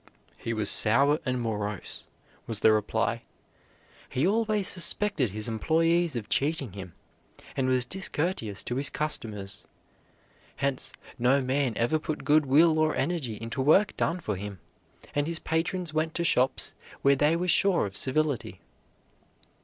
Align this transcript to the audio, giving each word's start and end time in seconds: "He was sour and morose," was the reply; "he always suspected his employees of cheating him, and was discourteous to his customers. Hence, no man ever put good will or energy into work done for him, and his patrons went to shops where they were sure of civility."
"He 0.39 0.51
was 0.51 0.71
sour 0.71 1.19
and 1.27 1.39
morose," 1.39 2.05
was 2.47 2.61
the 2.61 2.71
reply; 2.71 3.21
"he 4.09 4.25
always 4.25 4.67
suspected 4.67 5.29
his 5.29 5.47
employees 5.47 6.15
of 6.15 6.27
cheating 6.27 6.73
him, 6.73 6.93
and 7.55 7.67
was 7.67 7.85
discourteous 7.85 8.63
to 8.63 8.77
his 8.77 8.89
customers. 8.89 9.67
Hence, 10.55 10.91
no 11.19 11.39
man 11.39 11.73
ever 11.77 11.99
put 11.99 12.23
good 12.25 12.47
will 12.47 12.79
or 12.79 12.95
energy 12.95 13.37
into 13.39 13.61
work 13.61 13.95
done 13.95 14.19
for 14.19 14.35
him, 14.37 14.59
and 15.13 15.27
his 15.27 15.37
patrons 15.37 15.93
went 15.93 16.15
to 16.15 16.23
shops 16.23 16.73
where 17.03 17.15
they 17.15 17.35
were 17.35 17.47
sure 17.47 17.85
of 17.85 17.95
civility." 17.95 18.59